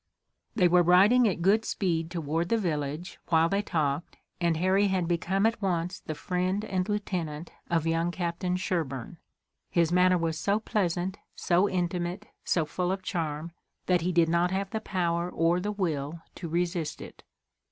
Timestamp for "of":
7.69-7.85, 12.91-13.03